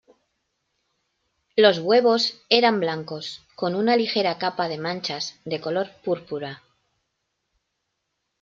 Los 1.55 1.77
huevos 1.77 2.41
eran 2.49 2.79
blancos 2.79 3.45
con 3.55 3.75
una 3.75 3.95
ligera 3.95 4.39
capa 4.39 4.67
de 4.67 4.79
manchas 4.79 5.35
de 5.45 5.61
color 5.61 5.91
púrpura. 6.03 6.63